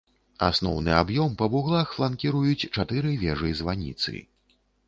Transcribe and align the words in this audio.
Асноўны 0.45 0.95
аб'ём 1.01 1.35
па 1.41 1.49
вуглах 1.55 1.93
фланкіруюць 1.97 2.69
чатыры 2.75 3.15
вежы-званіцы. 3.25 4.27